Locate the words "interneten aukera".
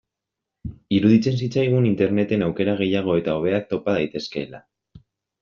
1.89-2.75